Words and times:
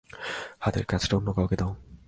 হাতের 0.59 0.85
কাজটা 0.85 1.13
অন্য 1.17 1.29
কাউকে 1.33 1.55
দাও। 1.55 1.71